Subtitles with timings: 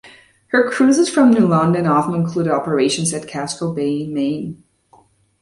[0.47, 4.63] Her cruises from New London often included operations at Casco Bay, Maine.